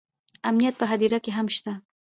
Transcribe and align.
امنیت 0.49 0.75
په 0.77 0.85
هدیره 0.91 1.19
کې 1.23 1.31
هم 1.37 1.47
شته 1.55 1.73